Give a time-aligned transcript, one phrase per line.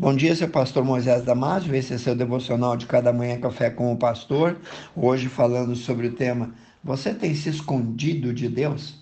[0.00, 1.74] Bom dia, seu pastor Moisés Damásio.
[1.74, 4.58] Esse é seu devocional de cada manhã café com o pastor.
[4.96, 8.94] Hoje falando sobre o tema Você tem se escondido de Deus?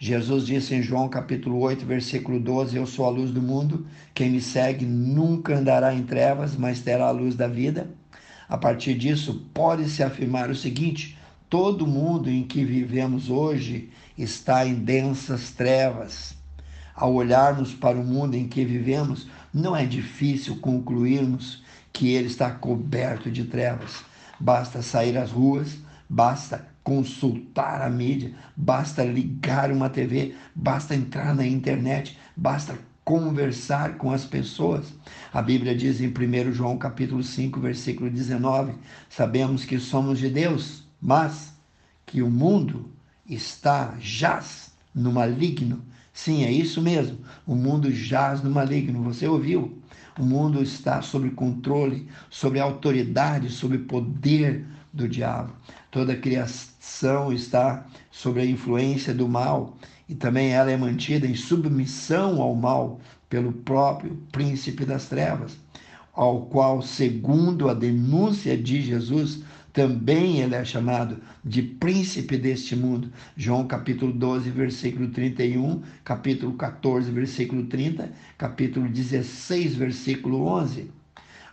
[0.00, 3.86] Jesus disse em João capítulo 8, versículo 12: Eu sou a luz do mundo.
[4.12, 7.88] Quem me segue nunca andará em trevas, mas terá a luz da vida.
[8.48, 11.16] A partir disso, pode-se afirmar o seguinte:
[11.48, 16.41] todo mundo em que vivemos hoje está em densas trevas.
[17.02, 21.60] Ao olharmos para o mundo em que vivemos, não é difícil concluirmos
[21.92, 24.04] que ele está coberto de trevas.
[24.38, 31.44] Basta sair às ruas, basta consultar a mídia, basta ligar uma TV, basta entrar na
[31.44, 34.94] internet, basta conversar com as pessoas.
[35.32, 38.74] A Bíblia diz em 1 João capítulo 5, versículo 19:
[39.10, 41.52] Sabemos que somos de Deus, mas
[42.06, 42.88] que o mundo
[43.28, 45.82] está jaz no maligno.
[46.12, 47.18] Sim, é isso mesmo.
[47.46, 49.02] O mundo jaz no maligno.
[49.02, 49.78] Você ouviu?
[50.18, 55.54] O mundo está sob controle, sob autoridade, sob poder do diabo.
[55.90, 59.76] Toda a criação está sob a influência do mal
[60.08, 65.56] e também ela é mantida em submissão ao mal pelo próprio príncipe das trevas,
[66.12, 73.10] ao qual, segundo a denúncia de Jesus, também ele é chamado de príncipe deste mundo.
[73.36, 80.90] João capítulo 12, versículo 31, capítulo 14, versículo 30, capítulo 16, versículo 11.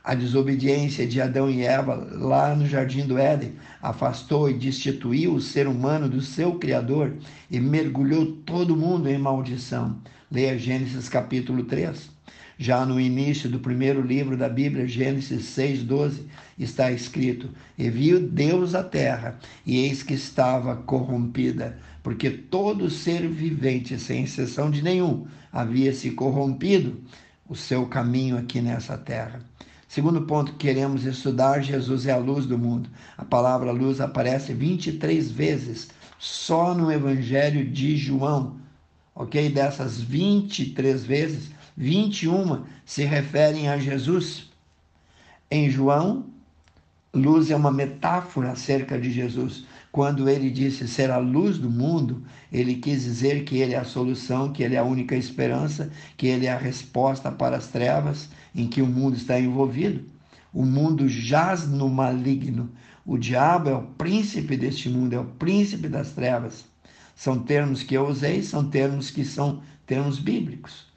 [0.03, 5.41] A desobediência de Adão e Eva lá no jardim do Éden afastou e destituiu o
[5.41, 7.13] ser humano do seu Criador
[7.49, 9.97] e mergulhou todo mundo em maldição.
[10.31, 12.18] Leia Gênesis capítulo 3.
[12.61, 16.23] Já no início do primeiro livro da Bíblia, Gênesis 6,12,
[16.59, 23.29] está escrito: E viu Deus a terra, e eis que estava corrompida, porque todo ser
[23.29, 27.01] vivente, sem exceção de nenhum, havia se corrompido
[27.47, 29.39] o seu caminho aqui nessa terra.
[29.87, 32.89] Segundo ponto que queremos estudar, Jesus é a luz do mundo.
[33.17, 35.87] A palavra luz aparece 23 vezes
[36.19, 38.57] só no Evangelho de João.
[39.15, 39.49] Ok?
[39.49, 44.49] Dessas 23 vezes, 21 se referem a Jesus.
[45.49, 46.25] Em João,
[47.13, 49.63] luz é uma metáfora acerca de Jesus.
[49.89, 53.85] Quando ele disse ser a luz do mundo, ele quis dizer que ele é a
[53.85, 58.27] solução, que ele é a única esperança, que ele é a resposta para as trevas
[58.53, 60.03] em que o mundo está envolvido.
[60.53, 62.69] O mundo jaz no maligno.
[63.05, 66.65] O diabo é o príncipe deste mundo, é o príncipe das trevas.
[67.15, 70.88] São termos que eu usei, são termos que são termos bíblicos.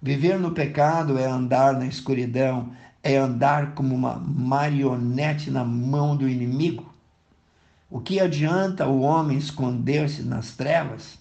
[0.00, 2.72] Viver no pecado é andar na escuridão,
[3.02, 6.94] é andar como uma marionete na mão do inimigo.
[7.90, 11.18] O que adianta o homem esconder-se nas trevas?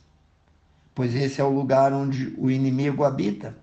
[0.93, 3.55] Pois esse é o lugar onde o inimigo habita.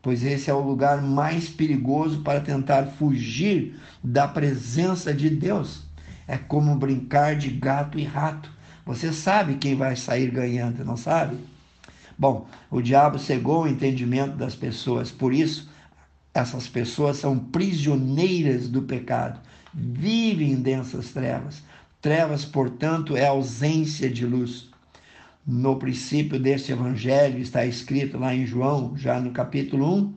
[0.00, 5.82] Pois esse é o lugar mais perigoso para tentar fugir da presença de Deus.
[6.26, 8.50] É como brincar de gato e rato.
[8.84, 11.38] Você sabe quem vai sair ganhando, não sabe?
[12.22, 15.68] Bom, o diabo cegou o entendimento das pessoas, por isso
[16.32, 19.40] essas pessoas são prisioneiras do pecado,
[19.74, 21.64] vivem em densas trevas.
[22.00, 24.70] Trevas, portanto, é ausência de luz.
[25.44, 30.14] No princípio deste evangelho está escrito lá em João, já no capítulo 1,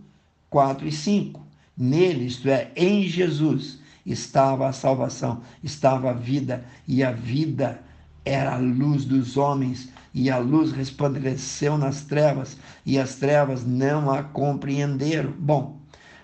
[0.47, 1.43] 4 e 5.
[1.75, 7.81] Nele, isto é, em Jesus, estava a salvação, estava a vida, e a vida
[8.23, 14.09] era a luz dos homens e a luz resplandeceu nas trevas, e as trevas não
[14.09, 15.33] a compreenderam.
[15.37, 15.77] Bom,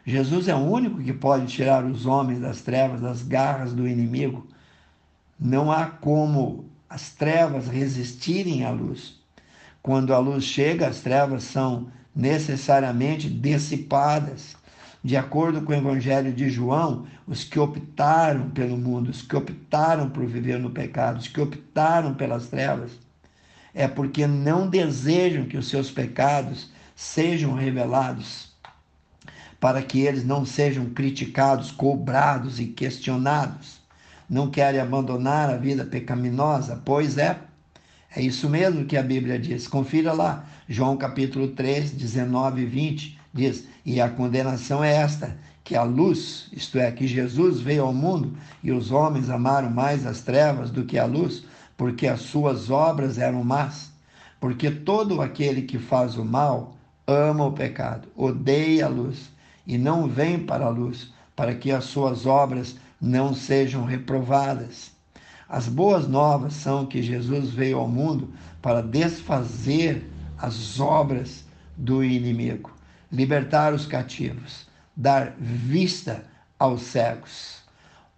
[0.06, 4.48] Jesus é o único que pode tirar os homens das trevas, das garras do inimigo.
[5.38, 9.20] Não há como as trevas resistirem à luz.
[9.84, 14.56] Quando a luz chega, as trevas são necessariamente dissipadas.
[15.04, 20.10] De acordo com o Evangelho de João, os que optaram pelo mundo, os que optaram
[20.10, 22.92] por viver no pecado, os que optaram pelas trevas,
[23.74, 28.52] é porque não desejam que os seus pecados sejam revelados,
[29.60, 33.80] para que eles não sejam criticados, cobrados e questionados.
[34.30, 37.38] Não querem abandonar a vida pecaminosa, pois é.
[38.16, 39.68] É isso mesmo que a Bíblia diz.
[39.68, 45.76] Confira lá, João capítulo 3, 19 e 20, diz: E a condenação é esta, que
[45.76, 50.22] a luz, isto é, que Jesus veio ao mundo e os homens amaram mais as
[50.22, 51.46] trevas do que a luz,
[51.82, 53.92] porque as suas obras eram más.
[54.40, 59.32] Porque todo aquele que faz o mal ama o pecado, odeia a luz
[59.66, 64.92] e não vem para a luz, para que as suas obras não sejam reprovadas.
[65.50, 68.32] As boas novas são que Jesus veio ao mundo
[68.62, 70.08] para desfazer
[70.38, 71.44] as obras
[71.76, 72.70] do inimigo,
[73.12, 76.26] libertar os cativos, dar vista
[76.60, 77.61] aos cegos.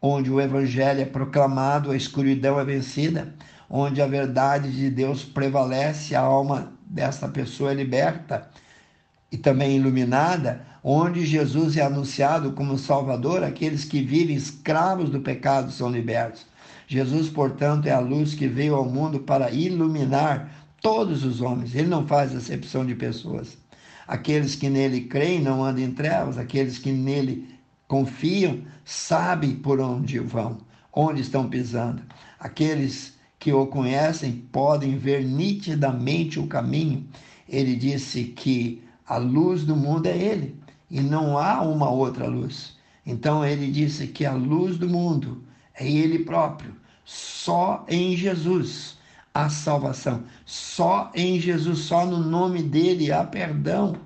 [0.06, 3.34] Onde o evangelho é proclamado, a escuridão é vencida,
[3.70, 8.50] onde a verdade de Deus prevalece, a alma desta pessoa é liberta
[9.32, 15.72] e também iluminada, onde Jesus é anunciado como Salvador, aqueles que vivem escravos do pecado
[15.72, 16.46] são libertos.
[16.86, 21.74] Jesus, portanto, é a luz que veio ao mundo para iluminar todos os homens.
[21.74, 23.58] Ele não faz acepção de pessoas.
[24.06, 27.53] Aqueles que nele creem não andam em trevas, aqueles que nele
[27.94, 30.58] confiam sabem por onde vão,
[30.92, 32.02] onde estão pisando.
[32.40, 37.08] Aqueles que o conhecem podem ver nitidamente o caminho.
[37.48, 40.56] Ele disse que a luz do mundo é ele
[40.90, 42.76] e não há uma outra luz.
[43.06, 45.44] Então ele disse que a luz do mundo
[45.76, 46.76] é ele próprio.
[47.06, 48.98] Só em Jesus
[49.36, 50.24] há salvação.
[50.48, 53.98] Só em Jesus, só no nome dele há perdão.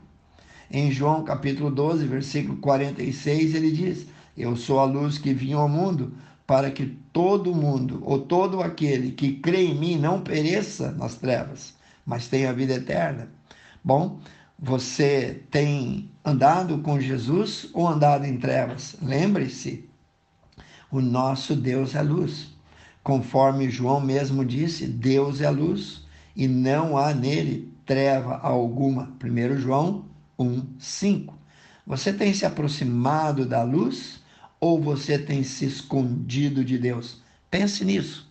[0.69, 5.69] Em João capítulo 12, versículo 46, ele diz: Eu sou a luz que vim ao
[5.69, 6.13] mundo
[6.45, 11.73] para que todo mundo, ou todo aquele que crê em mim, não pereça nas trevas,
[12.05, 13.29] mas tenha vida eterna.
[13.83, 14.19] Bom,
[14.59, 18.97] você tem andado com Jesus ou andado em trevas?
[19.01, 19.87] Lembre-se,
[20.91, 22.49] o nosso Deus é luz.
[23.03, 26.05] Conforme João mesmo disse, Deus é luz
[26.35, 29.13] e não há nele treva alguma.
[29.23, 30.05] 1 João
[30.37, 31.37] 1, 5.
[31.85, 34.21] Você tem se aproximado da luz
[34.59, 37.21] ou você tem se escondido de Deus?
[37.49, 38.27] Pense nisso.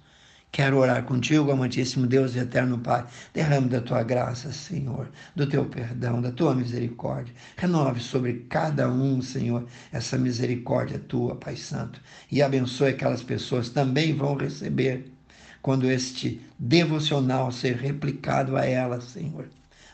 [0.53, 3.05] Quero orar contigo, amantíssimo Deus e eterno Pai.
[3.35, 7.35] Derrame da tua graça, Senhor, do teu perdão, da tua misericórdia.
[7.57, 12.01] Renove sobre cada um, Senhor, essa misericórdia tua, Pai Santo.
[12.31, 15.13] E abençoe aquelas pessoas também vão receber
[15.61, 19.49] quando este devocional ser replicado a elas, Senhor.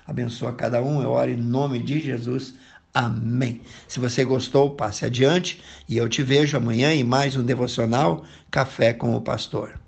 [0.06, 2.54] Abençoa cada um, eu oro em nome de Jesus.
[2.94, 3.62] Amém.
[3.88, 8.92] Se você gostou, passe adiante e eu te vejo amanhã em mais um devocional Café
[8.92, 9.80] com o Pastor.